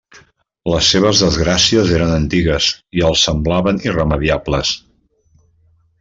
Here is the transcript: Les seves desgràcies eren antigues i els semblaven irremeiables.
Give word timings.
Les 0.73 0.87
seves 0.93 1.19
desgràcies 1.25 1.91
eren 1.97 2.13
antigues 2.15 2.69
i 3.01 3.07
els 3.11 3.25
semblaven 3.29 3.81
irremeiables. 3.89 4.73